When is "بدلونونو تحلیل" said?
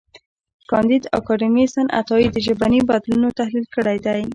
2.89-3.65